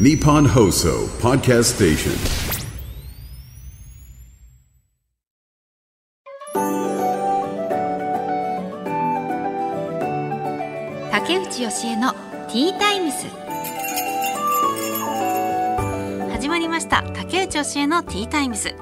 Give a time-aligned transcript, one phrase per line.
[0.00, 2.62] ニポンホーソーパーキステーション
[11.10, 13.26] 竹内芳恵のティータイムス
[16.86, 18.74] まりました竹内義恵のティータイムス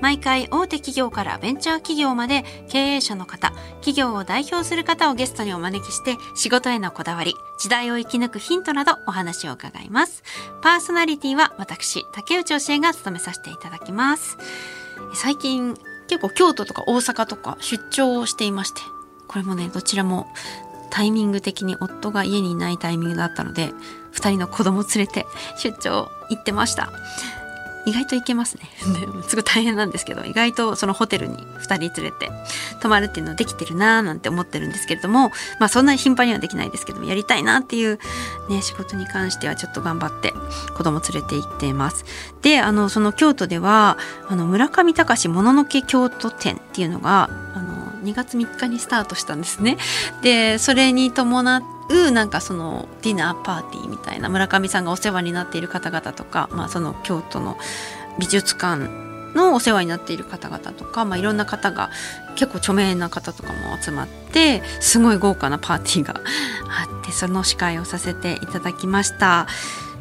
[0.00, 10.22] 毎回大手企業からベンチャー企業まで経営者の方企業を代表する方をゲストにお招きして仕事へのこだわり時代を生き抜くヒントなどお話を伺います。
[10.60, 14.36] パーソナリティは私竹内義恵が務めさせていただきます。
[15.14, 15.76] 最近
[16.08, 18.80] 結構京都とか大阪とか出張をしていまして
[19.28, 20.26] これもねどちらも
[20.90, 23.72] タイミング的に夫が家にいないタイミングだったので
[24.12, 25.26] 2人の子供連れて
[25.58, 26.92] 出張行ってました。
[27.86, 28.62] 意外と行けますね。
[29.26, 32.30] すごい大変なんですけど意外とそのホテルに2人連れて
[32.80, 38.00] 泊まるっていうのできてるなーなんて思ってるんですけれどもまあそんなに頻繁にはできないですけどもやりたいなっていう
[38.48, 40.34] ね仕事に関してはちょっと頑張って
[40.76, 42.04] 子供連れて行っています。
[42.42, 49.78] であのその京都ではあの村上隆もののけ京都展っていうのがあの2月3日にスタートしたんですね。
[50.22, 57.56] でそれに伴うなんかそのディナーパーティーみたいな村上さんがお世話になっている方々とか、まあ、その京都の
[58.18, 58.88] 美術館
[59.34, 61.90] のお世話になっている方々とか、まあ、いろんな方が
[62.34, 66.14] 結構著名な方とかも集まってすごい豪華なパーティーが
[66.68, 69.46] あってその司会をさせていただきました。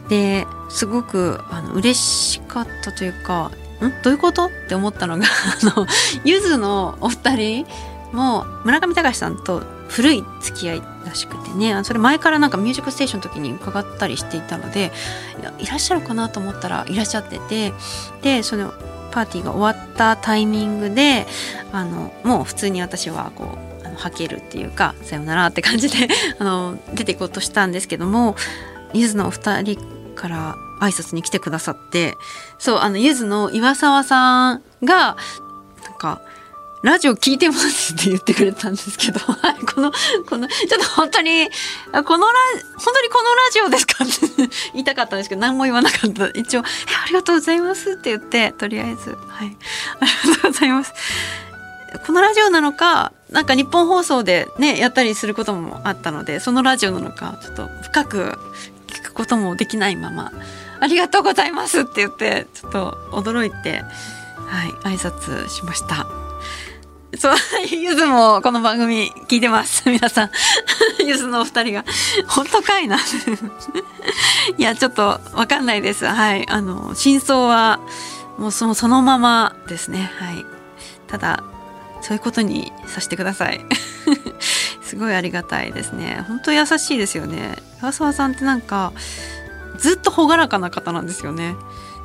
[0.10, 3.90] ですごくあの嬉しかったというかん？
[4.04, 4.46] どういうこと？
[4.46, 5.88] って思ったのがあの
[6.24, 7.68] ゆずのお二人
[8.14, 11.84] も村上隆さんと古い付き合いらしくてね。
[11.84, 14.92] それ前からなんか「ミュージックステーション」の時に伺ったりしていたので
[15.60, 17.74] いらっしゃるかなと思ったらいらっしゃってて。
[18.22, 18.74] でその
[19.16, 21.26] パーティーが終わったタイミングで
[21.72, 28.36] あのもう普通に私はこうあのはけるっていうかさよならって感じで あの出ていこうとしたんですけども
[28.94, 29.78] ゆずのお二人
[30.16, 32.16] から挨拶に来てくださって
[32.60, 35.16] そうあのゆずの岩沢さんが
[35.86, 36.22] なんか
[36.86, 39.92] ラジオ聞いてますって言ってくれたんですけど、 はい、この、
[40.30, 41.50] この、ちょっと本当に、こ
[41.92, 42.34] のラ、
[42.78, 44.14] 本当にこのラジオですかって
[44.74, 46.28] 言いたかったんですけど、何も言わなかった。
[46.28, 46.64] 一応、あ
[47.08, 49.58] りがとうございますって言って、とりあえず、はい、
[50.00, 50.94] ありがとうございます。
[52.06, 58.40] このラジオなのか、なんか日本放送でね、やったりすることもあったので、そのラジオなのか、ちょっと深く
[58.86, 60.32] 聞くこともできないまま、
[60.80, 63.84] ありがとうございますって言って、ちょっと驚いて、
[64.46, 66.25] はい、挨拶しました。
[67.26, 67.36] そう、
[67.72, 69.82] ゆずもこの番組聞いてます。
[69.90, 70.30] 皆さん。
[71.04, 71.84] ゆずのお二人が。
[72.28, 73.00] 本当かいな。
[74.60, 76.06] いや、ちょっとわかんないです。
[76.06, 76.48] はい。
[76.48, 77.80] あの、真相は、
[78.38, 80.12] もうそのそのままですね。
[80.20, 80.46] はい。
[81.08, 81.44] ただ、
[82.02, 83.66] そういうことにさせてください。
[84.84, 86.24] すごいありがたいですね。
[86.28, 87.56] 本当優しいですよね。
[87.82, 88.94] 岩沢さんってなんか、
[89.80, 91.56] ずっと朗らかな方なんですよね。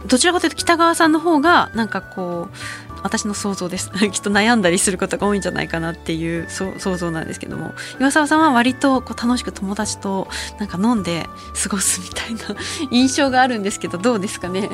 [0.06, 3.90] どちらかというと北川さんの方がなんかこう私の想像です。
[4.10, 7.72] きっと悩んだりすることが多いんじゃないかなっていう想像なんですけども。
[7.98, 10.28] 岩沢さんは割とこう楽しく友達と
[10.58, 11.28] なんか飲んで
[11.62, 12.40] 過ごすみたいな
[12.90, 14.68] 印象があるんですけどどうですかね？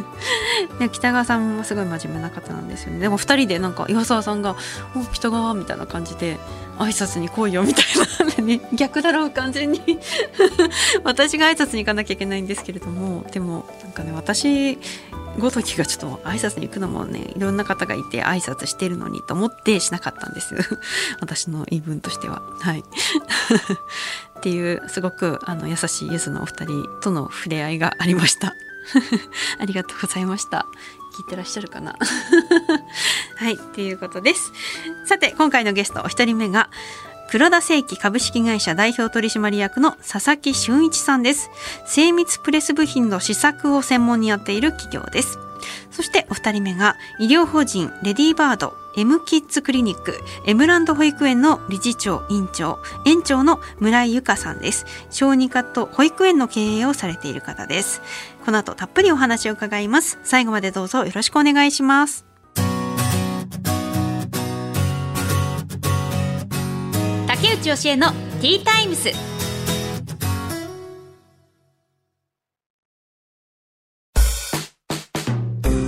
[0.78, 3.00] で北川さんもすごい真面目な方なんですよね。
[3.00, 4.56] でも2人でなんか岩沢さんが
[4.96, 6.38] 「お北川」みたいな感じで
[6.78, 8.60] 挨拶に来いよみたいな。
[8.72, 9.80] 逆だろう完全に。
[11.04, 14.78] 私が挨拶に行かなきゃいけないんですけれどもでもなんかね私
[15.38, 20.54] ごときがちょっと挨拶に行くのもねいろんな方がいて挨拶してるのにと思ってしなかったんです。
[21.20, 22.42] 私の言い分としては。
[22.60, 22.84] はい。
[24.38, 28.54] っていうすごくあの優しいゆずのお二人との触れ合いがありました。
[29.58, 30.66] ありがとうございました。
[31.16, 31.96] 聞いてらっしゃるかな？
[33.36, 33.54] はい。
[33.54, 34.52] っていうことです。
[35.06, 36.70] さて今回のゲストお一人目が
[37.34, 41.50] 黒田製機株式会社代表取締役の佐々木俊一さんです。
[41.84, 45.40] 精密プレス部品の試作を専門にやっている企業です。
[45.90, 54.86] そしてお二人目が医療法人レディーバード M キッズクリニック M ランド保育園の理事長院長園長の村井由香さんです。
[55.10, 58.00] 小児科と保育園の経営をされている方です。
[58.44, 60.20] この後たっぷりお話を伺います。
[60.22, 62.33] 最後までどうぞよろしくお願いします。
[67.64, 68.12] 竹内義恵の
[68.42, 69.10] ティータイムス。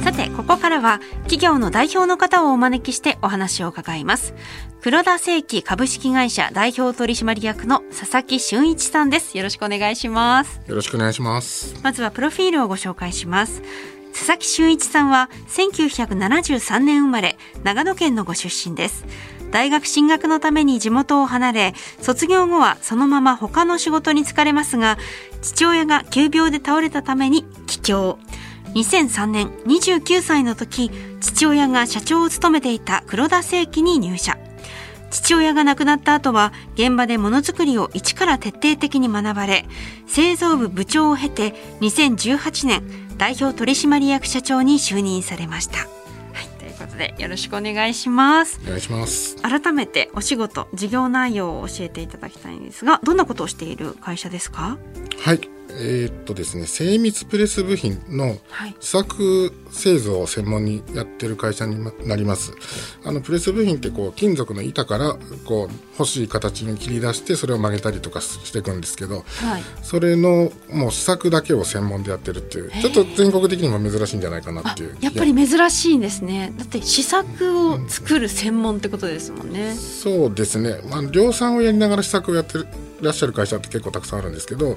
[0.03, 4.33] さてここからは企業の代表の方をお招きしてお話を伺います。
[4.81, 9.37] 黒田製機株式会社代表取締役の佐々木俊一さんです。
[9.37, 10.63] よろしくお願いします。
[10.67, 11.79] よろしくお願いします。
[11.83, 13.61] まずはプロフィールをご紹介します。
[14.17, 19.05] 佐々木俊一さんは1973年生まれ長野県のご出身です
[19.57, 24.99] 大学進学のために地元を離れ卒業後はそのまま他の仕事に就かれますが
[25.41, 28.19] 父親が急病で倒れたために帰郷
[28.75, 30.91] 2003年29歳の時
[31.23, 34.37] 父親が社長を務めていた黒田製機に入社
[35.11, 39.65] 父親が亡くなった後は現場でものづくりを一から徹底的に学ばれ
[40.07, 42.83] 製造部部長を経て2018年
[43.17, 45.96] 代表取締役社長に就任されました。
[46.79, 48.61] はい、ということでよろしくお願いします。
[48.65, 49.37] お願いします。
[49.43, 54.79] 改めてお仕事事業内容を教えていただきたいんですがどんなことをしている会社ですか？
[55.19, 55.56] はい。
[55.79, 58.75] えーっとですね、精密プレス部品のはい。
[58.81, 61.77] 試作製造を専門にやってる会社に
[62.07, 62.53] なります。
[63.05, 69.63] あのプレス部品ってこう金属の板からこう欲しい形に切り出してそれを曲げたりとかしていくんですけど、はい。
[69.83, 74.97] それのもう試作だけを専門でやってるっていう、ちょっと全国的にも珍しいんじゃないかなあっていう。
[75.01, 76.53] やっぱり珍しいんですね。
[76.57, 79.75] だって試作を作る専門ってことですもんね。
[79.75, 82.59] そうですね、まあ、量産をやりながら試作をやって
[83.01, 84.77] らっしゃる会社って結構たくさんあるんですけど、はい。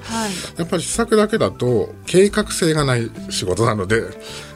[0.58, 4.02] やっぱり試作だけだと計画性がない仕事なので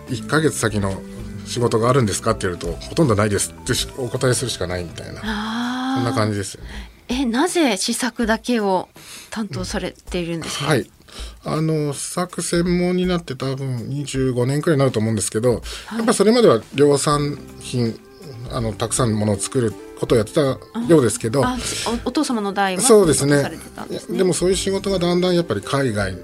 [0.08, 1.00] 1ヶ月先の
[1.46, 3.52] 仕事があるんですかって言われるとほとんどないです。
[3.52, 5.20] ってしお答えするしかないみたいな。
[5.24, 6.70] あそんなー感じですよね。
[7.08, 8.88] えなぜ試作だけを
[9.30, 10.90] 担当されているんですか、はい。
[11.44, 15.62] あの試作専門になって多分25年くらいになると思うんですけど、
[15.96, 17.98] やっぱそれまでは量産品
[18.50, 19.72] あのたくさんのものを作る
[20.04, 20.58] ことをやってたよ
[20.98, 21.56] うですけど、あ
[22.04, 23.42] おお父様の代はそうですね。
[23.88, 24.18] ですね。
[24.18, 26.16] でもそういう仕事がだんだんやっぱり海外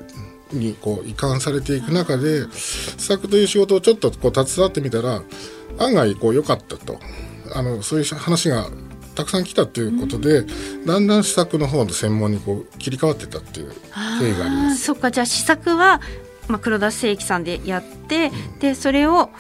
[0.53, 5.23] にこう移管されていく中で試作という仕事をちょっとこう携わってみたら
[5.79, 7.01] 案外こう良かったと。
[7.53, 8.71] あのそういう話が
[9.17, 10.45] たくさん来たっていうことで、
[10.87, 13.73] だんだん試作の方の専門にこう切り替わってたっていう
[14.21, 14.85] 経緯があります。
[14.85, 15.11] そっか。
[15.11, 16.01] じゃあ試作は、
[16.47, 18.31] まあ、黒田正規さんでやって、
[18.61, 19.31] でそれを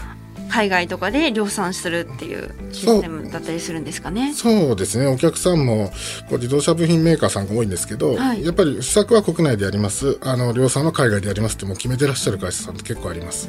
[0.50, 4.34] 海外とかで量産するっていうシステムだったりするんですかね。
[4.34, 5.90] そうですねお客さんも
[6.28, 13.48] こう自動車部品メーカーさんが多いんですけど、はいやっぱり試作は国内でやりますあの量産は海外でやりますってもう決めてらっしゃる会社さんって結構あります。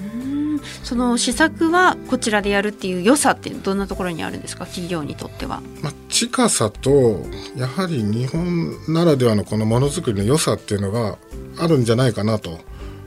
[0.83, 4.65] その試作はこちらでやるっていう良さってどんなところにあるんですか？
[4.65, 5.61] 企業にとっては。
[5.81, 7.25] まあ、近さと
[7.55, 11.17] やはり日本ならではのこのものづくりの良さっていうのが
[11.57, 12.59] あるんじゃないかなと。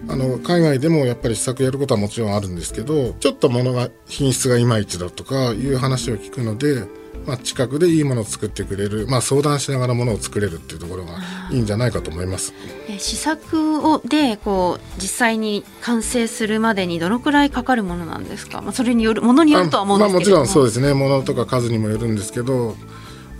[0.08, 6.84] あの海外でもやっぱり試作やることはもちろんあるんですけどちょっと物が品質がいまいちだとかいう話を聞くので、
[7.26, 11.18] まあ、近くでいいものを作ってくれる、まあ、相談しながらものを作れるっていうところが
[11.50, 12.52] いいんじゃないかと思います。
[12.88, 20.92] え試作をでこう実際に完成するまでにどのくらいかかるものなんですか、まあ、それによるものによるとは思うんまあ、ですけれども、もちろんそうですね。
[20.92, 22.76] 物とか数にもよるんですけど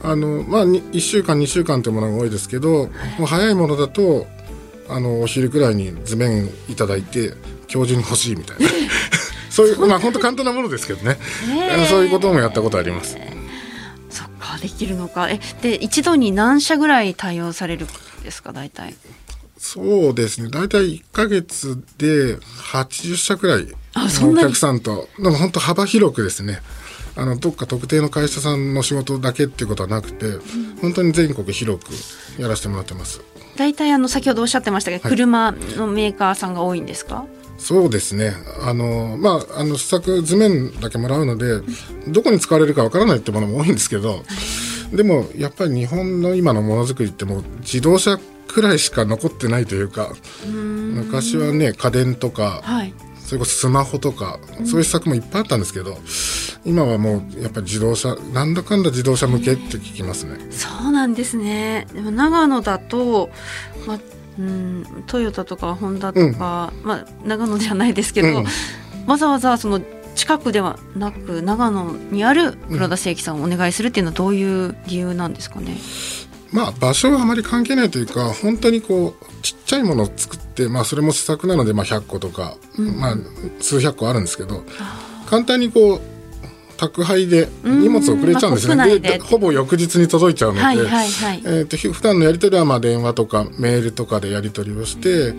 [0.03, 2.89] あの、まあ、に1週間2週間というものが多いですけど、
[3.19, 4.27] もう早いものだと
[4.89, 7.33] あのお昼くらいに図面いただいて
[7.73, 8.69] 今日中に欲しいみたいな。
[9.51, 11.17] そういうまあ本当簡単なものですけどね、
[11.49, 13.17] へーそういうこともやったことあります。
[14.11, 15.31] そっかできるのか。
[15.31, 17.89] えで一度に何社ぐらい対応されるん
[18.25, 18.97] ですか大体？
[19.57, 20.51] そうですね。
[20.51, 25.09] 大体1ヶ月で80社くらいお客さんと。
[25.19, 26.61] でも本当幅広くですね。
[27.17, 30.37] あのどっか特定の会社さんの仕事だけっていうことはなくて、
[30.83, 31.93] 本当に全国広く
[32.43, 33.21] やらせてもらってます
[33.57, 37.27] 大体あの先ほどおっしゃってましたけど、車のメーカーさんが多いんですか？
[37.57, 38.33] そうですね。
[38.63, 41.61] あのまああの試作図面だけもらうので
[42.09, 44.23] どこに使われるかわからないってものも多いんですけど
[44.93, 48.19] でもやっぱり日本の今のものづくりってもう自動車
[48.49, 50.13] くらいしか残ってないというか
[50.47, 52.93] 昔はね家電とかはい。
[53.25, 55.97] それこそスマホとか、そういう施策もいっぱいあったんですけど
[56.67, 60.37] 今はもうやっぱり自動車なんだかんだ自動車向けって聞きますね。
[60.51, 61.87] そうなんですね。
[61.93, 63.29] でも長野だと、
[63.87, 63.99] まあ、
[64.39, 68.45] うんトヨタとかホンダとか、まあ、長野ではないですけど、うん。
[69.07, 69.81] わざわざその
[70.15, 75.77] 近くではなく長野にある黒田正規さんをお願いするっていうのはどういう理由なんですかね、
[76.53, 83.17] まあ場所はあまり関係ないというか本当にこうちっちゃいものを作ってまあそれも試作なのでまあ100個とか、まあ
[83.61, 84.63] 数百個あるんですけど
[85.27, 86.01] 簡単にこう
[86.89, 89.19] 宅配で荷物をくれちゃうんですね、まあでで。
[89.19, 91.43] ほぼ翌日に届いちゃうので、はいはいはい。
[91.45, 95.35] えー、とふ普段のやり取りはまあ電話とかメールとかでやり取りをして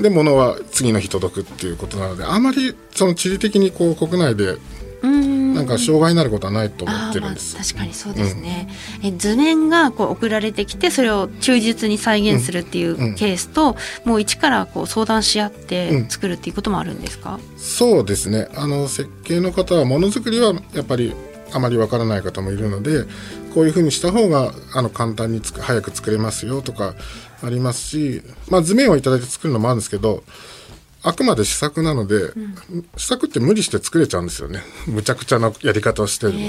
[0.00, 4.58] で物は次の日届くっていうことなのであまりその地理的にこう国内で
[5.02, 7.56] うんなんか障害になることはないと思ってるんです。
[7.56, 8.68] 確かにそうですね、
[9.02, 18.48] え図面がこう送られてきてそれを忠実に再現するっていうケースと、もう一からこう相談し合って作るっていうこともあるんですか、そうですね。
[18.54, 21.14] あの設計の方はものづくりはやっぱり
[21.52, 23.04] あまりわからない方もいるので
[23.54, 26.94] こういうふうにした方があの簡単につく早く作れますよとか
[27.42, 30.24] ありますし、まあ、図面をいただいて作るのもあるんですけど
[31.06, 32.32] あくまで試作なので、
[32.96, 34.60] 試作って無理して作れちゃうんですよね。
[34.88, 36.40] むちゃくちゃなやり方をしてるの。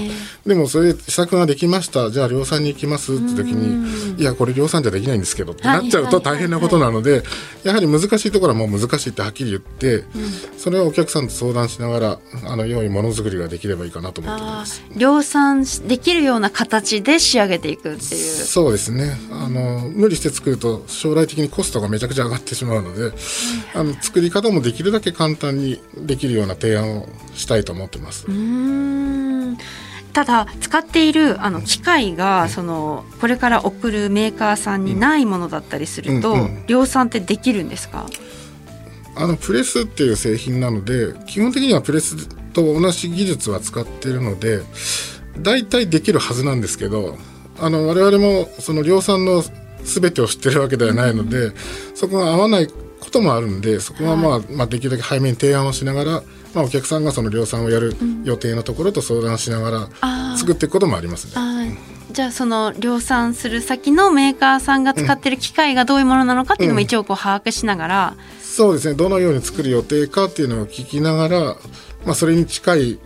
[0.47, 2.09] でもそれ試作ができました。
[2.09, 7.23] じゃあ量産に行きますって時にいやこれ量産じゃできないんですけどってなっちゃうと大変なことなので
[7.63, 10.05] やはり難しいところはもう難しいってはっきり言って、
[10.57, 14.81] それはお客さんと相談しながらあの良いものづくりができればいいかなと思ってまあす。
[14.91, 18.23] ー量産できるような形で仕上げていくっていう。
[18.23, 19.19] そうですね。
[19.31, 23.11] あの無理して作ると将来的にコストがめちゃくちゃ上がってしまうので
[23.75, 28.25] あの作り方もできるだけ簡単にできるような提案をしたいと思ってます。
[28.27, 29.57] うーん。
[30.13, 38.07] ただ使っているあの機械がそのこれから送るメーカーさんにないものだったりすると、量産ってできるんですか？
[39.15, 44.61] あのプレスっていう製品なので基本的にはプレスと同じ技術は使っているので
[45.39, 47.17] 大体できるはずなんですけど
[47.59, 49.43] あの我々もその量産の
[49.83, 51.51] 全てを知ってるわけではないので、
[51.95, 52.67] そこが合わない
[53.07, 56.11] こともあるんでそこは、まあまあ、できるだけ早めに提案をしながら、
[56.53, 57.95] まあ、お客さんがその量産をやる
[58.25, 61.77] 予定のところと相談しながら作っていくこともありますね。
[62.11, 68.95] じゃあその量産する先のメーカーさんが使ってる機械がどういうものなのかっていうのも一応こう把握しながら、そうですね。
[68.95, 71.39] どのように作る予定かっていうのを聞きながら、
[72.05, 72.99] まあ、それに近い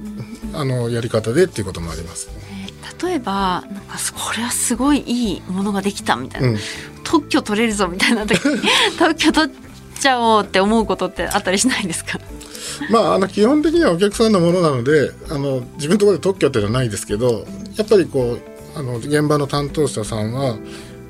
[0.54, 2.34] あのやり方でっていうこともあります、ね。
[2.66, 2.72] えー
[3.04, 6.58] 例えばなんかこれはすごいいいものができたみたいな、うん。
[7.04, 8.62] 特許取れるぞみたいな時に
[9.00, 9.56] 特許取っ
[10.02, 12.20] ちゃおうって思うことってあったりしないですか？
[12.90, 17.46] まあ、あの基本的にはお客さんのものなのであの自分のところで特許っていうのはないですけど
[17.78, 18.38] やっぱりこ
[18.76, 20.58] うあの現場の担当者さんは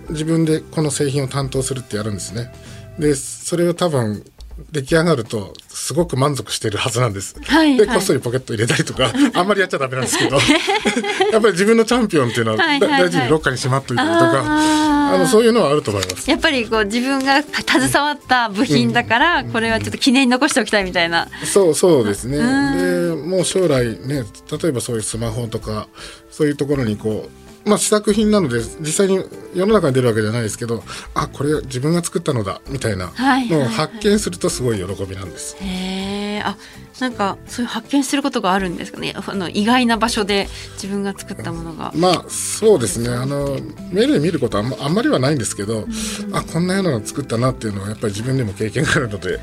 [0.10, 2.52] 自分でこの製品を担当するってやるんですね。
[3.00, 4.24] でそれを多分
[4.72, 7.36] 出来上がるとすごく満足してるはずなんです。
[7.44, 7.77] はいはい。
[7.77, 10.38] でこっそりポケット入れたりとか あんまりやっちゃダメなんですけど。
[11.32, 13.01] やっぱり自分のチャンピオンっていうのははいはいはい。
[13.03, 14.91] 大事にどっかにしまっといたりとかあー。
[15.12, 16.30] あのそういうのはあると思います。
[16.30, 22.38] やっぱりこう自分が携わった部品だからこれはちょっと記念に残しておきたいみたいな、そうそうですね。
[22.38, 24.24] うでもう将来ね
[24.62, 25.88] 例えばそういうスマホとか
[26.30, 35.56] そういうところにこうまあ試作品なので実際に世の中に出るわけじゃないですけどあこれ自分が作ったのだみたいなはいのを発見するとすごい喜びなんです。
[35.60, 36.58] へえあ
[37.00, 39.13] なんかそういう発見することがあるんですかね。
[39.15, 41.91] あの意外な場所で自分が作ったものが。
[41.96, 43.10] まあそうですね。
[43.10, 43.58] あの
[43.91, 45.88] 目で見ることはあんまあんまりはないんですけど、
[46.32, 49.39] あこんなようなの作ったなっていうのはやっぱり自分でも経験があるので、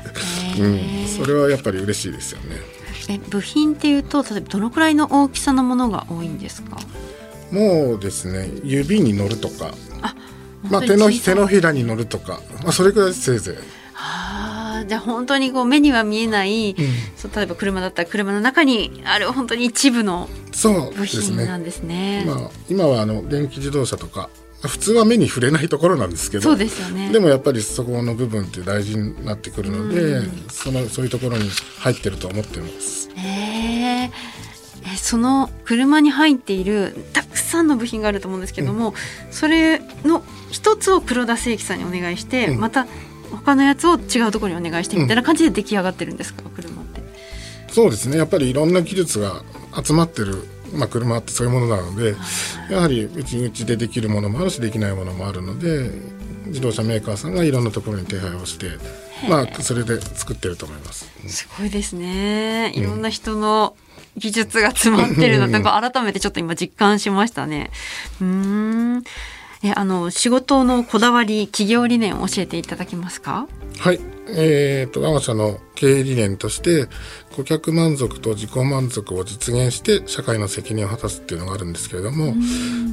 [0.59, 2.57] うん、それはやっぱり嬉しいですよね。
[3.09, 6.77] え部品っていうと例えばどのくらいの大きさのものが多いんですか？
[7.51, 10.15] もうですね指に乗るとかあ
[10.69, 13.55] まあ、手の手のひらに乗るとか、まあ、それくらいせいぜい。
[13.95, 16.75] あーじゃあ本当にこう目には見えない、
[17.15, 21.05] そう例えば車だったら車の中にある本当に一部のそう部。
[21.05, 22.23] 品なんですね。
[22.27, 24.29] まあ、今はあの電気自動車とか
[24.61, 33.09] 普通は目に触れないところなんですけどそうですよねでもやっぱりそこの部分って大事になってくるので、そのそういうところに入ってると思ってます。
[33.15, 34.09] へー
[34.93, 38.93] えその車に入っているたくさんの部品があると思うんですけども、
[39.31, 42.59] それの一つを黒田正樹さんにお願いして、うん。
[42.59, 42.87] また
[43.31, 47.01] 他のやつを違うところにお願いしてみたいな感じで出来上がってるんですか車って。
[47.71, 48.17] そうですね。
[48.17, 49.43] やっぱりいろんな技術が
[49.83, 50.43] 集まってる、
[50.73, 52.15] まあ、車ってそういうものなので
[52.69, 55.91] やはりうちうちでできるものもあるしできないものもあるので
[56.47, 58.71] 自動車メーカーさんがいろんなところに手配をして、
[59.27, 61.09] まあ、それで作ってると思います。
[61.27, 62.71] すごいですね。
[62.75, 63.75] いろんな人の
[64.19, 67.71] 技術が詰まってるの、 なんか改めてちょっと今実感しましたね。
[68.21, 69.03] うーん。
[69.61, 73.45] え、あの、仕事のこだわり、企業理念を教えていただけますか？
[73.77, 73.99] はい。
[74.29, 76.87] えー、と、我が社の経営理念として、
[77.35, 82.35] 顧客満足と自己満足を実現して、社会の責任を果たすっていうのがあるんですけれども、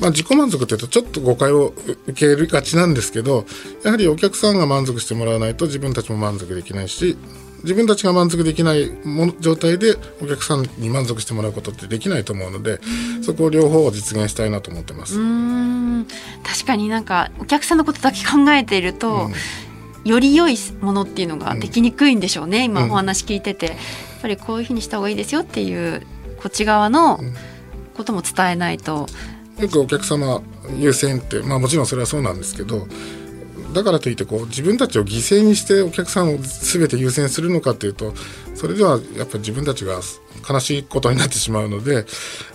[0.00, 1.72] まあ、自己満足っていうと、ちょっと誤解を
[2.08, 3.46] 受けるがちなんですけど、
[3.84, 7.16] やはりお客さんが満足してもらわないと自分たちも満足できないし、
[7.66, 12.78] 自分たちが満足できないもの状態でお客さんに満足してもらうことってできないと思うので、
[13.22, 15.18] そこを両方を実現したいなと思ってます。
[15.18, 16.06] うーん。
[16.44, 19.30] 確かになんか、お客さんのことだけ考えていると、
[20.04, 23.66] より良いものっていうのができにくいんでしょうね、今お話聞いてて。
[23.66, 23.76] やっ
[24.22, 26.06] ぱりこういうふうにした方がいいですよっていう、
[26.38, 27.18] こっち側の
[27.96, 29.08] ことも伝えないと。
[29.58, 30.40] よくお客様
[30.78, 32.86] 優先って、まあもちろんそれはそうなんですけど、
[33.76, 38.14] だからといってこう自分たちを犠牲にしてお客さんを全て優先するのかっていうと、
[38.54, 40.00] それではやっぱり自分たちが
[40.48, 42.06] 悲しいことになってしまうので、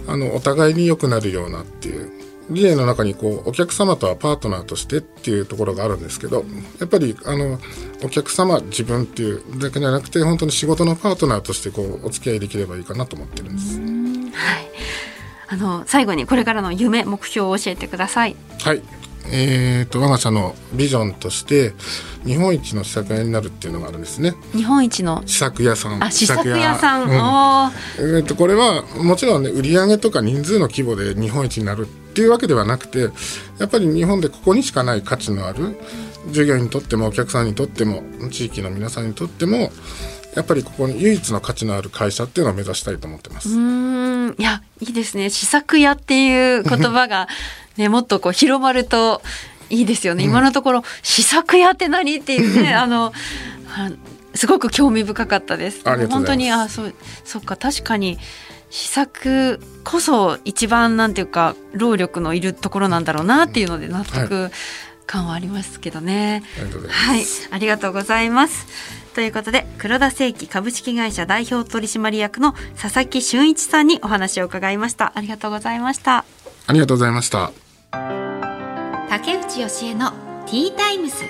[0.07, 2.09] あの、お互いに良くなるようなっていう。
[2.49, 6.43] 理念の中にこうお客様とはパートナーとしてっていうところがあるんですけど
[6.79, 7.59] やっぱりあの
[8.03, 13.79] お客様自分っていうだけじゃなくて本当に仕事のパートナーとしてこうお付き合いできればいいかなと思ってるんです。
[13.79, 14.71] はい。
[15.51, 18.37] あの、最後にこれからの夢、目標を教えてください。
[18.61, 18.81] はい。
[19.29, 21.73] えーと、我が社のビジョンとして
[22.25, 24.33] 日本一の試作屋になるっていうのがあるんですね。
[24.53, 25.23] 日本一の？
[25.25, 26.03] 試作屋さん。
[26.03, 33.09] あ試作屋さん、うん、えーと、これはもちろんね売上とか人数の規模で日本一になるっていうわけではなくて
[33.57, 35.77] やっぱり日本でここにしかない価値のある
[36.31, 39.71] 従業員にとってもお客さんにとっても地域の皆さんにとっても
[40.35, 43.49] やっぱりここに唯一の価値のある会社っていうのを目指したいと思ってます。
[43.49, 44.35] うん。
[44.37, 45.29] いやいいですね。
[45.29, 47.27] 試作屋っていう言葉が
[47.81, 49.21] ねもっとこう広まると
[49.69, 53.11] いいですよね、うん、今のところ試作屋って何っていうね あの
[54.33, 55.81] すごく興味深かったです。
[55.83, 56.93] 本当にあそう
[57.25, 58.17] そっか確かに
[58.69, 64.49] 試作こそ一番なんていうか労力のいるところなんだろうなっていうので納得
[65.05, 66.43] 感はありますけどね。
[66.87, 68.67] はい、ありがとうございます。
[69.15, 75.11] ということで黒田製機株式会社代表取締役の佐々木俊一さんにお話を伺いました。
[75.15, 76.23] ありがとうございました。
[76.67, 77.70] ありがとうございました
[79.09, 80.11] 竹内義恵の
[80.45, 81.25] ティータイムス。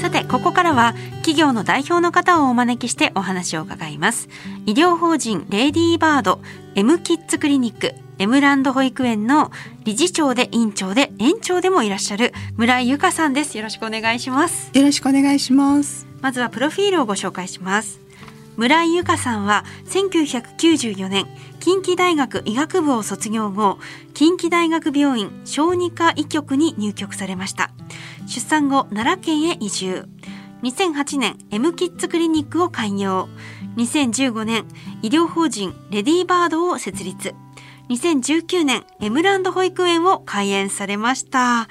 [0.00, 4.28] さてここからは企業の代表の方をお招きしてお話を伺います。
[4.66, 6.40] 医療法人レディーバード
[6.74, 9.50] M キッズクリニックエムランド保育園の
[9.84, 13.56] 理事長で院長で園長でもいらっしゃる村井由香さんです。
[13.56, 14.70] よろしくお願いします。
[14.74, 16.06] よろしくお願いします。
[16.20, 18.00] まずはプロフィールをご紹介します
[18.58, 21.28] 村井由香さんは1994年
[21.60, 23.78] 近畿大学医学部を卒業後
[24.14, 27.70] 近畿大学病院小児科医局に入局されました。
[28.26, 30.08] 出産後奈良県へ移住。
[30.64, 33.28] 2008年 M キッズクリニックを開業。
[33.76, 34.64] 2015年
[35.02, 37.36] 医療法人レディーバードを設立。
[37.88, 41.38] 2019年エムランド保育園を開園されました。
[41.38, 41.66] は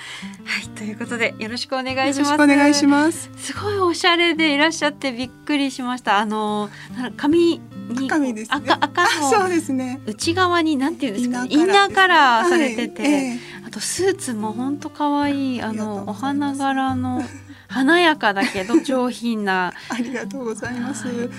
[0.64, 2.34] い、ということでよろしくお願いします。
[2.34, 3.30] お願いします。
[3.38, 6.18] すごいおしゃれでいらっしゃってびっくりしました。
[6.18, 6.70] あの
[7.18, 10.02] 髪に赤です、ね、赤赤のそうですね。
[10.08, 17.22] 内側になんていうんですか、インナーカラーされてて、はいえー、あとスーツも本当可愛いあのお花柄の。
[17.70, 21.08] 華やかだけど上品な ありがとうございます。
[21.08, 21.30] はい、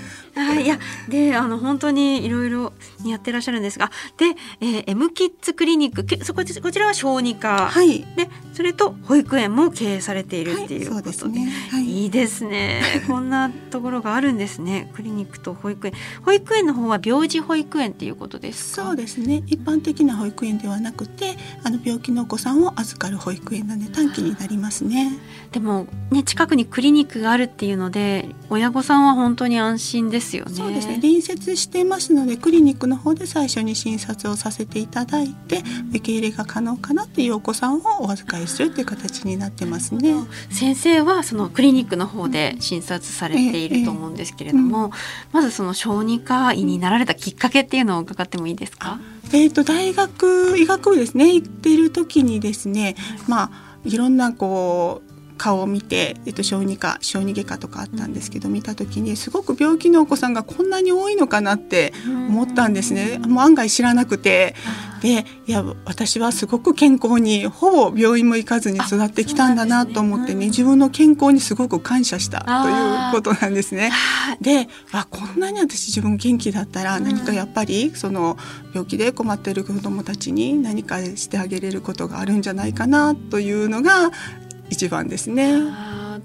[0.60, 0.78] いや
[1.08, 2.72] であの本当にいろいろ
[3.04, 4.26] やってらっしゃるんですがで、
[4.60, 11.38] えー、M キッズクリニックそここちらは小児科、はい、でそれと保育園も経営されているっていうことで。
[11.40, 11.52] はいでね。
[11.70, 12.82] はい、いいですね。
[13.06, 14.90] こんなところがあるんですね。
[14.94, 15.92] クリニックと保育園。
[16.24, 19.42] 保育園の方は病児保育園っていうことですそうですね。
[19.46, 25.18] 一般的な保育園ではなくてあの病気のお子さんを預かる保育園なんで短期になりますね。
[25.52, 30.54] でもね近くにクリニックがあるっていうので親御さんは本当に安心ですよね。
[30.54, 40.14] そうですね隣接していますのでクリニックの方で最初に診察をさせていただいて受け入れが可能かなっていうお子さんをお預かりするっていう形になってますね。
[40.50, 44.92] 先生はそのクリニックの方で診察されていると思うんですけれども、
[45.32, 48.98] まずその小児科医になられたきっかけっていうのを伺ってもいいですか？
[49.32, 52.96] えっ、ー、と大学医学部ですね行っている時にですね、
[53.28, 55.07] まあいろんなこう
[55.38, 63.18] 顔を見て、えっと、小児科小児外科とかあったんですけど見た時にすごく病気のお子さんがこんなに多いのかなって思ったんですね。
[63.18, 64.54] もう案外知らなくて。
[64.98, 73.92] でいや私はすごく健康にほぼ病院も行かずに育ってきたんだなと思ってね、ね、自分の健康にすごく感謝したということなんですね。
[74.40, 78.36] であこんなに私自分元気だったら何かやっぱりその
[78.74, 84.10] 病気で困っている子どもたちに何かしてあげれることがあるんじゃないかなというのが
[84.70, 85.54] 一番ですね。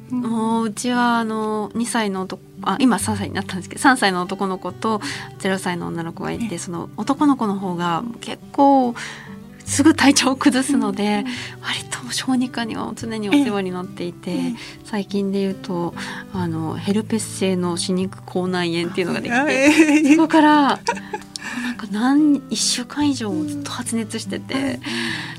[0.10, 5.00] もううちはあの2歳の男あ今3歳になったんですけど3歳の男の子と
[5.40, 8.96] 0歳の女の子がいてその男の子の方が結構
[9.66, 11.24] すぐ体調を崩すので、
[11.62, 14.38] 割と小児科には常にお世話になっていて、
[14.84, 15.94] 最近で言うと
[16.34, 20.78] あのヘルペス性の歯肉口内炎っていうのができて、そこからなん
[21.78, 24.80] か何1週間以上ずっと発熱してて。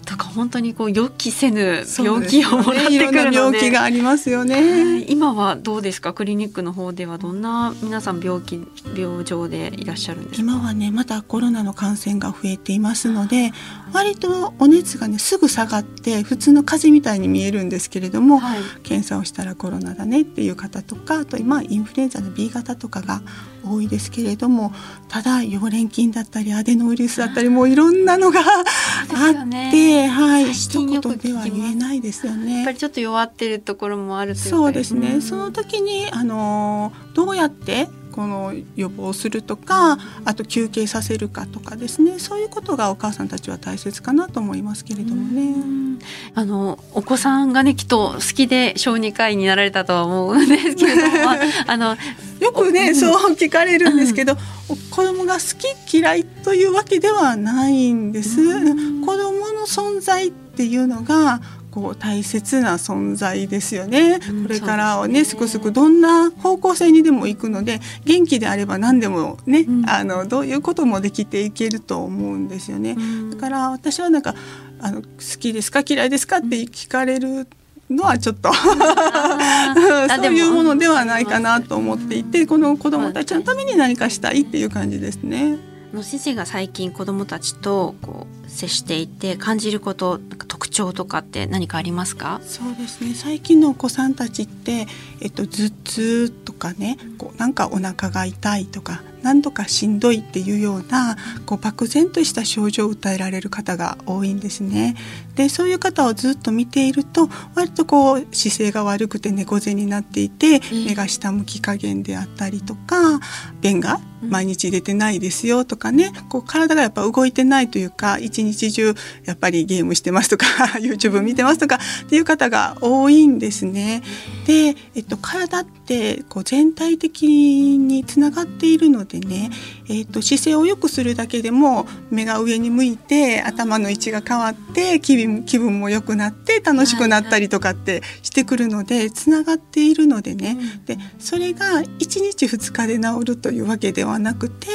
[0.05, 6.13] とか本当にこう予期せぬ病気をもらってくるので、ね、病気がありますよね、今はどうですか？
[6.13, 10.43] クリニックの方ではどんな皆さん病気病状でいらっしゃるんですか？
[10.43, 13.53] 今はねまたコロナの感染が増えていますので
[13.93, 23.23] 割とお熱がねすぐ下がって普通の風邪みたいに見えるんですけれども、はい、検査をしたらコロナだねっていう方とかあと今インフルエンザの B 型とかが
[23.67, 24.73] 多いですけれども
[25.09, 32.57] ただ溶連菌だったりアデノウイルスだったりもういろんなのがあって、はい一言では言えないですよね。
[32.59, 35.21] やっぱりちょっと弱ってるところもあるそうですね。
[35.21, 42.21] その時にあのどうやってこの予防するとかあと休憩させるかとかですね。
[42.21, 45.99] そういうことがお母さんたちは大切かなと思いますけれどもね。
[46.37, 51.31] あのお子さんがねきっと好きで小児科医になられたとは思うんですけれども。
[51.67, 51.97] あの
[52.39, 54.37] よくねそう聞かれるんですけど、
[54.69, 55.41] うん、子供が好
[55.89, 58.41] き嫌いというわけではないんです。
[58.41, 61.41] うん、子供の存在っていうのが
[61.75, 64.21] こう大切な存在ですよね。
[64.21, 72.97] これからをねすくすくどんな方向性にでも行くので元気であれば何でもね、うん、あのどういうこともできていけると思うんですよね。
[73.33, 74.37] だから私はなんか
[74.79, 75.09] あの好
[75.41, 75.83] きですか？
[75.85, 76.37] 嫌いですか？
[76.37, 77.49] って聞かれる
[77.91, 85.59] のはちょっと そういうものではないかなと思っていてこの子どもたちのために何かしたいっていう感じですね。
[85.93, 92.41] の先生が最近子どもたちとこう接していて感じること特徴とかって何かありますか？
[92.45, 93.15] そうですね。
[93.15, 94.87] 最近のお子さんたちって、
[95.21, 104.95] えっと、頭痛とかねこうなんかお腹が痛いとか何度かしんどいっていうようなこう漠然とした症状を訴えられる方が多いんですね。
[105.35, 113.19] でそういう方をずっと見ていると割とこう姿勢が悪くて猫背になっていて目が下向き加減であったりとか
[113.61, 120.47] 便が毎日出てないですよとかねこう体がやっぱ動いてないというか一日中やっぱりゲームしてますとか
[120.81, 124.03] YouTube 見てますとかっていう方が多いんですね。
[124.47, 129.51] で、えっと、体ってこう全体的につながっているのでね、
[129.89, 144.69] えっと、姿勢を良くするだけでも目が上に向いて頭の位置が変わって気分気分も良くなって楽しくなったりとかってしてくるのでつながっているのでね、でそれが1日2日で治るというわけではなくて、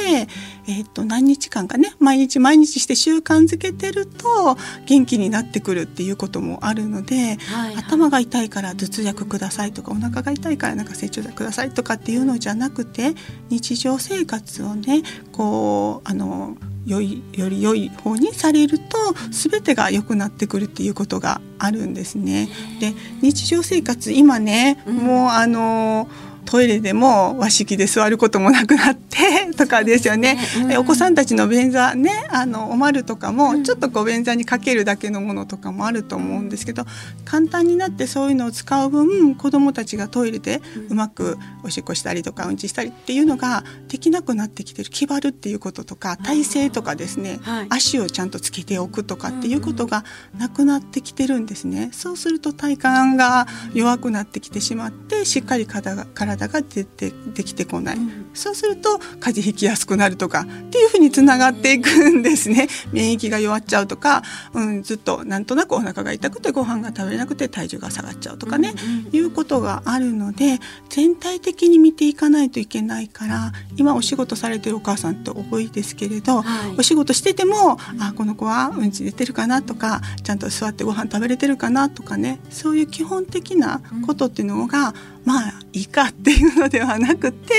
[0.68, 4.56] えっと、何日間かね毎日毎日して習慣づけてると
[4.86, 13.14] 元気になってくるっていうこともあるので、はいはい、頭が痛いから頭痛薬くださいとかお腹が痛いからなんか成長剤くださいとかっていうのじゃなくて
[13.48, 18.96] 日常生活をねこうあの良いより良い方にされると
[19.30, 22.48] 全てが良くなってくるっていうことがあるんですね。
[22.80, 26.08] で日常生活今ね、うん、もうあの
[26.50, 36.86] トイレでも和式で座ることもなくなって とかですよね、うん、お子さんたちの便座ねあのおまるとかもちょっとこう便座にかけるだけのものとかもあると思うんですけど
[37.24, 50.04] 簡単になってそういうのを使う分子どもたちがトイレでうまくおしっこしたりとかうんちしたりっていうのができなくなってきてる気張るっていうこととか体勢とかですね、はい、足をちゃんとつけておくとかっていうことが
[50.36, 51.90] なくなってきてるんですね。
[51.92, 62.68] そうすると体幹が弱くなってきてしまってしっかり体が体体が出てできてこない、うん、そうすると風邪ひきやすくなるとかっていうふうにつながっていくんですね。
[62.92, 64.22] 免疫が弱っちゃうとか、
[64.54, 82.40] うん、ずっとなんとなくお腹が痛くてご飯が食べれなくて体重が下がっちゃうとかね、うんうん、いうことがあるので全体的に見ていかないといけないから今お仕事されてるお母さんって多いですけれど、はい、お仕事しててもあこの子はうんち出てるかなとかちゃんと座ってご飯食べれてるかなとかね。
[82.50, 84.94] そういう基本的なことっていうのが、
[85.24, 87.54] まあいいかっていうのではなくて、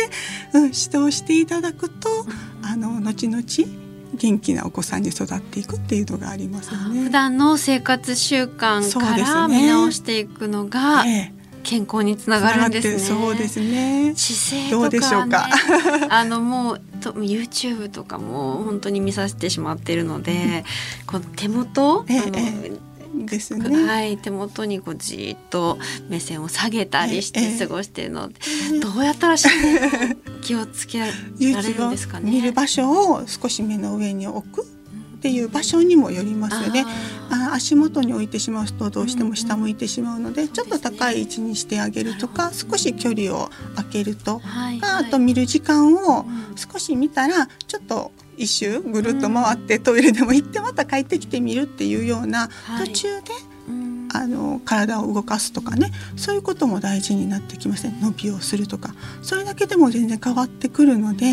[0.54, 2.10] うん、指導していただくと
[2.63, 3.43] あの後々
[4.13, 7.04] 元気なお子さんに育っていくっていうのがありますよね。
[7.04, 11.04] 普段の生活習慣から見直していくのが、
[11.63, 13.00] 健康につながるんですね。
[13.00, 14.13] そうですね。
[14.15, 15.47] 姿勢とか、ね、どうでしょうか？
[16.10, 20.65] あのもうと YouTube とかも本当に見させてしまっているので、
[21.08, 22.71] この手元、ええ
[23.25, 23.86] ですね。
[23.86, 25.77] はい、手元にこうじっと
[26.10, 28.36] 目線を下げたりして過ごしているので、
[28.73, 29.36] えー、どうやったら
[30.41, 31.13] 気をつけられ
[31.73, 32.31] るんですかね？
[32.31, 34.63] 見る場所を少し目の上に置く。
[34.63, 36.84] っていう場所にもよりますよね。
[37.29, 44.45] あ足元に置いてしまうとどうしても下向いてしまうので、ちょっと高い位置にしてあげるとか少し距離を空けるとか、
[44.97, 52.49] あと見る時間を少し見たらちょっと一周ぐるっと回ってトイレでも行ってまた帰ってきてみるっていうような
[52.84, 53.27] 途中で、
[54.13, 58.93] あの体を動かすとかねそういうことも大事になってきますね伸びをするとか。
[59.21, 61.25] それだけでも全然変わってくるので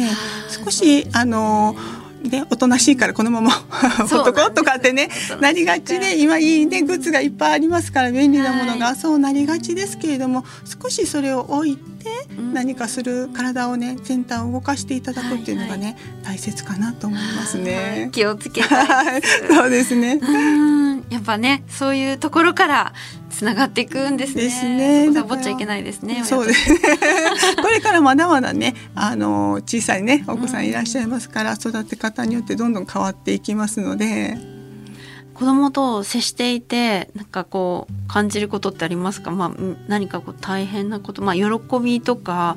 [0.48, 1.74] 少しあの。
[2.22, 5.08] ね、おとなしいからこのままほっとこうとかってね
[5.40, 11.97] なりがちで今いいねグッズがいっぱいありますから便利なものが、そうなりがちですけれども少しそれを置いて
[12.52, 18.10] 何かする体をね全体を動かしていただくっていうのがね、はいはい、大切かなと思いますね。
[18.12, 18.62] 気をつけ
[19.50, 20.20] そうですね。
[21.10, 22.92] やっぱねそういうところから
[23.30, 24.42] つながっていくんですね。
[24.42, 25.12] ですね。
[25.12, 26.22] サボっちゃいけないですね。
[26.24, 26.78] そうですね。
[27.62, 34.57] これからまだまだね、あの小さいねお子さんいらっしゃいますから、うん、育て方によってどんどん変わっていきますので。
[35.38, 39.50] 子供と接していてなんかこう感じることってありますか、まあ、
[39.86, 41.44] 何かこう大変なこと、まあ、喜
[41.80, 42.56] びとか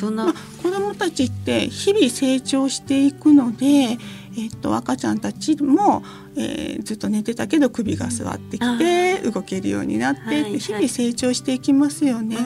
[0.00, 3.98] どんな、まあ、子供たちって日々成長していくので
[4.36, 6.02] えっと、赤ちゃんたちも、
[6.36, 12.36] えー、ずっと寝てたけど首が座ってきて動けるようになって、はいはい、日々成長していきますよね、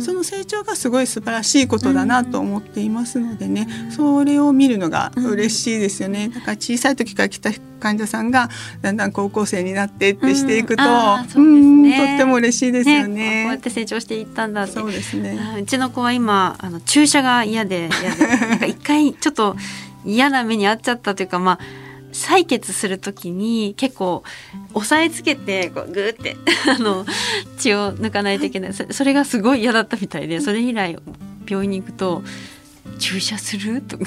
[0.00, 6.28] その成長がすごい素晴らしいことだなと思っていますのでね、それを見るのが嬉しいですよね。
[6.28, 7.50] だから小さい時から来た
[7.80, 8.48] 患者さんが
[8.80, 10.84] だんだん高校生になってってしていくと、
[11.36, 15.36] うん、ね、とっても嬉しいですよね、ね、こうやって成長していったんだそうですね。
[15.60, 18.26] うちの子は今あの注射が嫌で嫌で。
[18.46, 19.56] なんか一回ちょっと
[20.04, 21.58] 嫌な目に遭っちゃったというかまあ
[22.12, 24.22] 採血する時に結構
[24.74, 26.36] 押さえつけてこうグーって
[26.68, 27.06] あの
[27.58, 28.72] 血を抜かないといけない。
[28.74, 30.96] それがすごい嫌だったみたいでそれ以来
[31.48, 32.22] 病院に行くと
[32.98, 33.82] 注射する？
[33.82, 34.04] とか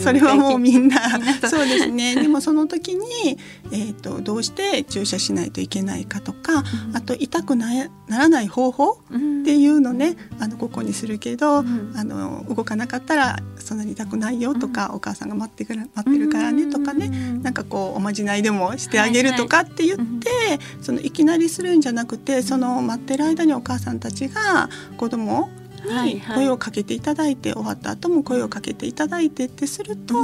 [0.00, 0.98] それはもうみんな。
[1.48, 2.14] そうですね。
[2.20, 3.38] でもその時に、
[3.72, 7.68] えーと、どうして注射しないといけないかとか、うん、あと痛くな
[8.08, 17.08] ならない方法っていうのね、うん、あのここにするけど、うん、あの動かなかったらそんなに痛くないよとか、お母さんが待ってくる待ってるからねとかね、
[17.42, 25.48] なんかこうおまじないでもしてあげるとかって言って、はいはい、そのいきなりするんじゃなくてその待ってる間にお母さんたちが子供を
[25.84, 30.14] に声をかけていただいて、終わった後も声をかけていただいてってすると、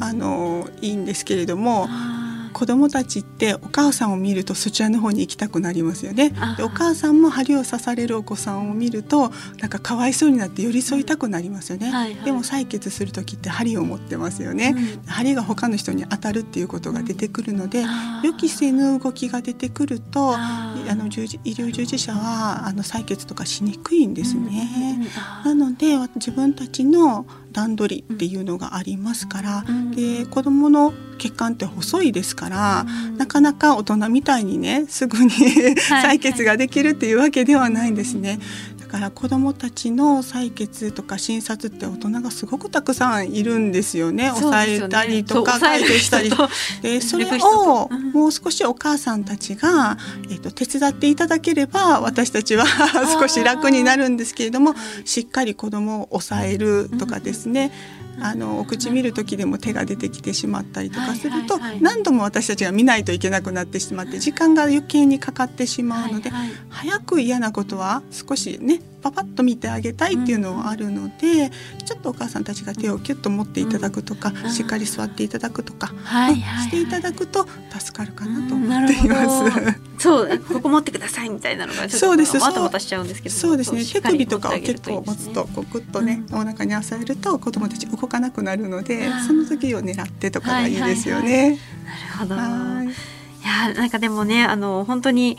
[0.00, 1.88] あのいいんですけれども。
[2.52, 6.30] 子どもたちってお母さんを見るとそちらの方に行きたくなりますよね。
[6.56, 11.90] でお母さんも針を刺されるお子さんを見るとなんかかわいそうになって寄り添いたくなりますよね。
[11.90, 17.84] はいはい、でも採血する時って針を持ってますよね、うん、針が他の人に当たるっていうことが出てくるので、
[18.24, 25.08] 予期せぬ動きが出てくるとあの医療従事者はあの採血とかしにくいんですね。
[25.44, 35.30] なので自分たちの段取りっていうのがありますから、うん、で子どもの血管って細いですから、うん、なかなか大人みたいにねすぐに
[36.04, 38.38] 採血ができるっていうわけではないんですね。
[38.90, 44.30] から子どもたちの採血とか診察って大人がすごくたくさんいるんですよね。
[44.30, 46.30] 抑えたりとか解除したり。
[46.82, 49.96] でそれをもう少しお母さんたちが、
[50.28, 52.66] えーと、手伝っていただければ私たちは
[53.20, 54.74] 少し楽になるんですけれども
[55.04, 57.70] しっかり子どもを抑えるとかですね、
[58.20, 66.30] あのお口見る時でも手が出てきてしまったりとかすると、何度も私たちが見ないといけなくなってしまって時間が余計にかかってしまうので、
[66.68, 77.46] 早く嫌なことは少しねパパッと見てあげたいっていうのはあるので、うん、ちょっとお母さんたちが手をキュッと持っていただくとか、うん、しっかり座っていただくとか、していただくと
[77.78, 79.89] 助かるかなと思っています。
[80.00, 83.84] そうここ持ってくださいみたいなのがちょっとわたわたしちゃうんですけどそうですね。
[83.84, 91.58] 手首とかを結構持つとこうグッとね、お腹に押さえると子供たち動かなくなるのでその時を狙ってとかがいいですよね。
[92.18, 92.38] なる
[92.78, 92.90] ほど。
[92.90, 92.94] い。
[93.44, 95.36] やなんかでもねあの本当に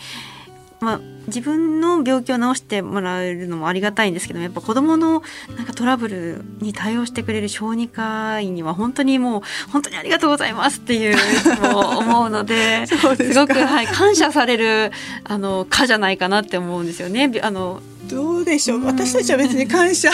[0.81, 5.21] まあ、自分の病気を治してもらえるのもありがたいんですけどやっぱ子どもの
[5.55, 9.41] なんかトラブルに対応してくれる小児科医には本当にもう
[9.71, 11.15] 本当にありがとうございますっていう
[11.71, 14.91] も思うので すごく、はい、感謝される
[15.23, 17.31] あの科じゃないかなって思うんですよね。
[17.43, 18.83] あのどうでしょう？
[18.83, 20.13] 私たちは別に感謝っ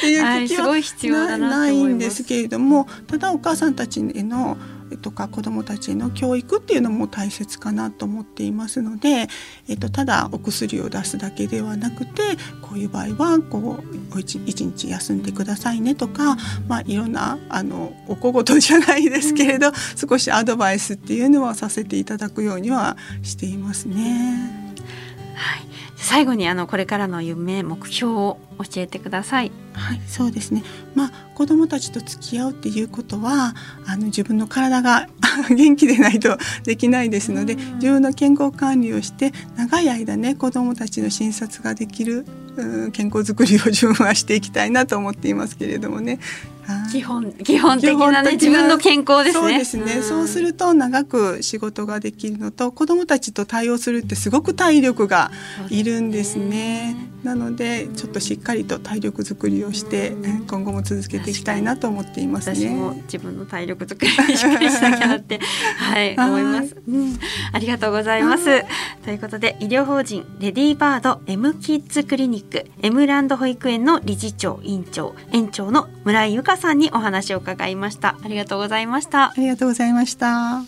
[0.00, 4.56] ていう気はないんですけれどもただお母さんたちへの
[5.02, 9.28] とか子どもたちへの教育っていうのも大切かなと思っていますので、
[9.68, 12.22] えっと、ただお薬を出すだけではなくて
[12.62, 13.78] こういう場合はこ
[14.14, 16.36] う一日休んでくださいねとか、
[16.68, 24.65] まあ、いろんなあのお小言じゃないですけれど、少しアドバイスっていうのはさせていただくようにはしていますね。
[25.36, 29.52] はい、最後にあのこれからの夢目標を教えてください。
[29.74, 30.64] はい、そうですね。
[30.94, 33.54] まあ子どもたちと付き合うっていうことは
[33.86, 35.08] あの自分の体が
[35.54, 42.26] 元気でないとできないですので、自分の健康管理をして長い間ね子どもたちの診察ができる
[42.92, 46.18] 健康づくりを自分はしていきたいなと思っていますけれどもね。
[46.90, 49.40] 基本基本的なね自分の健康ですね。
[49.40, 55.30] そうですね、うん、そうすると長く仕事ができるのと子どもたちと対応するってすごく体力が
[55.70, 56.96] いるんですね。
[57.26, 60.14] なのでちょっとしっかりと体力づくりをして
[60.46, 62.56] 今後も続けていきたいなと思っていますね。
[62.56, 65.40] 私も自分の体力づくりしっかりしなきゃなって
[65.76, 67.18] はい思います、うん。
[67.52, 68.44] ありがとうございます。
[69.04, 78.16] ということで医療法人レディーバード M キッズクリニック M ランド保育園の理事長院長園長の村井由香さんにお話を伺いました。
[78.22, 79.30] ありがとうございました。
[79.30, 80.62] ありがとうございました。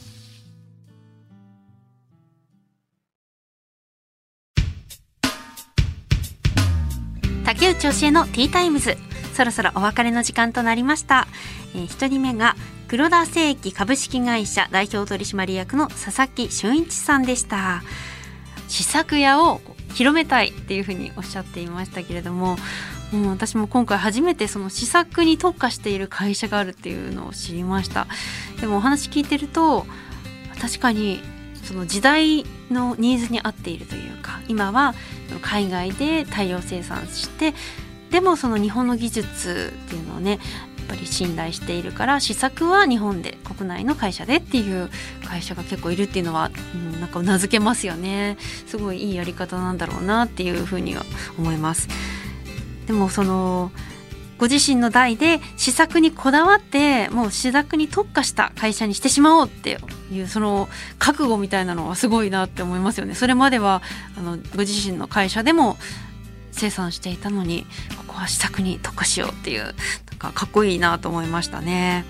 [7.49, 8.99] 竹内教えのティータイムズ
[9.33, 11.27] そろそろお別れの時間となりました、
[11.75, 12.57] えー、一人目が
[12.89, 17.83] 黒田製機株式会社代表取締役の佐々木俊一さんでした
[18.69, 19.63] 試作屋を
[19.95, 22.57] 広めたいっていうふうにおっしゃっていましたけれども
[23.13, 28.07] うん、私も今回初めてその試作に特化している会社があるっていうのを知りました
[28.61, 29.87] でもお話聞いてると
[30.61, 31.21] 確かに
[31.63, 34.95] その時代のニーズに合っているというか今は
[35.43, 37.55] 海外で大量生産して
[38.11, 40.41] でもその日本の技術っていうのをねやっ
[40.89, 44.89] ぱり信頼しているから試作は日本で国内の会社でっていう
[45.27, 51.05] 会社が結構いるっていうのは、うん、なんかうなずけますよねすごいいいやり方なんだろうなっていうふうには
[51.39, 51.89] 思います。
[52.89, 53.71] でもその
[54.39, 59.79] ご自身の代で試作にこだわってもう試作に特化した会社にしてしまおうって
[60.11, 63.15] いうその覚悟みたいなのはすごいなって思いますよね。
[63.15, 63.83] それまでは
[64.17, 65.77] あのご自身の会社でも
[66.53, 67.67] 生産していたのに
[67.99, 69.75] ここは試作に特化しようっていうなん
[70.19, 72.07] かかっこいいなと思いましたね。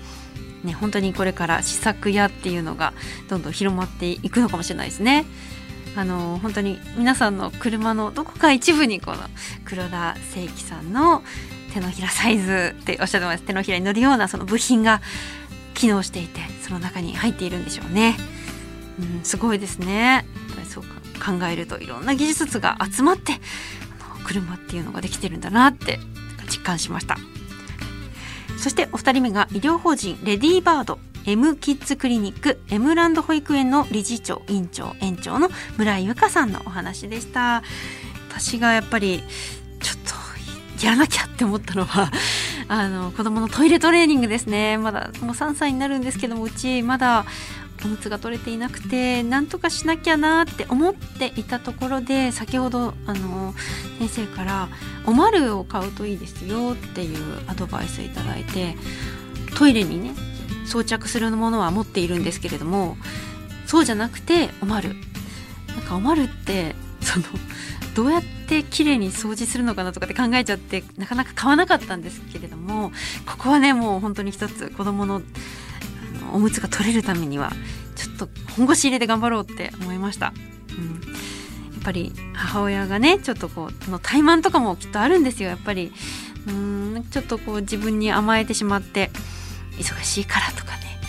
[0.63, 2.93] ね本当にこれから試作屋っていうのが
[3.27, 5.25] どんどん広まっていくのかもしれないですね。
[5.99, 9.17] あの本当に皆さんの車のどこか一部にこの
[9.65, 11.23] 黒田正規さんの
[11.73, 15.01] 手のひらサイズっておっしゃってます手のひらに乗るようなその部品が
[15.73, 18.15] 機能していてその中に入っているんでしょうね。
[18.97, 20.25] うん、すごいですね。
[20.69, 25.99] そう考えるといろんな技術が集まってあの車っていうのができてるんだなって
[26.49, 27.17] 実感しました。
[28.57, 37.63] そしてお二人目が医療法人レディーバード M キッズクリニック M ランド保育園の理事長院長園長の村井由香さんのお話でした。
[38.29, 39.23] 私がやっぱり
[39.81, 39.97] ちょっ
[40.79, 42.11] とやらなきゃって思ったのは
[42.69, 44.77] あの子供のトイレトレーニングですね。
[44.77, 47.25] まだもう3歳になるんですけどもうちまだ
[47.83, 53.53] おむつが取れていなくてなんとかしなきゃなって思っていたところで先ほどあの
[53.99, 54.67] 先生から
[55.05, 58.75] 「おまるを買うといいですよ」っていうアドバイスいただいて
[59.55, 60.11] トイレにね
[60.69, 62.95] 装着するものは持っているんですけれども
[63.65, 64.95] そうじゃなくておまる。
[65.67, 67.25] なんかおまるってその
[67.95, 72.91] どうやって綺麗に掃除するのかなとかって考えちゃってなかなか買わなかったんですけれども
[73.25, 75.21] ここはねもう本当に一つ子供の
[76.33, 77.51] おむつが取れるためには
[77.95, 80.33] ちょっと本腰入れて頑張ろうって思いました。
[80.77, 81.01] うん。
[81.73, 85.91] やっぱり母親がねちょっとこうの怠慢とかもきっとあるんですよやっぱり。
[86.47, 89.11] うんちょっとこう自分に甘えてしまって。
[89.79, 90.99] 忙しいからとかね。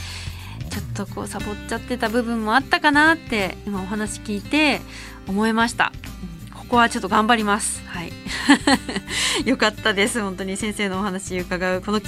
[0.70, 4.80] ちょっとこうサボっちゃってた部分もあったかなって今お話聞いて
[5.26, 5.92] 思いました、
[6.52, 7.83] うん、ここはちょっと頑張ります。
[7.87, 8.12] はい。
[9.44, 10.20] よかったです。
[10.20, 12.00] 本当に先生のお話伺うこの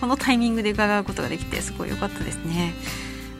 [0.00, 2.74] このタイミングで伺うことができてすごい良かったですね。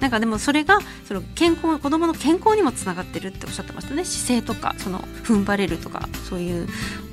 [0.00, 4.04] なんかでもそれがその健康子どもの健康にもつながってるっておっしゃってましたね。
[4.04, 6.68] 姿勢とかその踏ん張れるとかそういう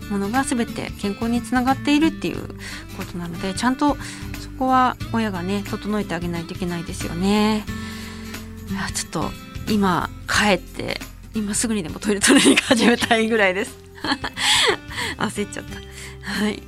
[0.10, 2.48] ものが全て健康につながっているっていう
[2.98, 3.98] ことなのでちゃんと
[4.40, 7.66] そこは親がね整えてあげないといけないですよね。
[8.70, 9.32] いやちょっと
[9.72, 11.00] 今帰って
[11.34, 13.78] 今すぐにでもトイレトレーニング始めたいぐらいです。
[15.18, 15.80] 焦っちゃった。
[16.22, 16.62] はい。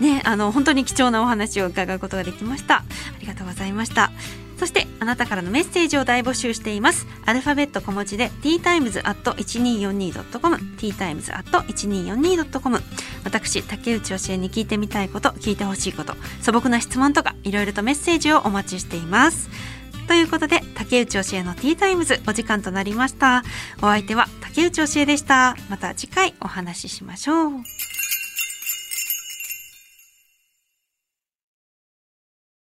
[0.00, 2.78] ね、あの本当に貴重なお話を伺うことができました。
[2.78, 2.84] あ
[3.20, 4.10] りがとうございました。
[4.62, 7.08] そしてあなたからのメッセージを大募集しています。
[7.26, 12.80] アルファベット小文字で ttimes.1242.com ttimes.1242.com
[13.24, 19.50] 私竹内教えに聞いてみたいこと聞いてほしいこと素朴な質問とかいろいろとメッセージをお待ちしています。
[20.06, 23.42] ということで竹内教えのティータイムズお時間となりました。
[23.78, 25.56] お相手は竹内教えでした。
[25.70, 27.50] また次回お話ししましょう。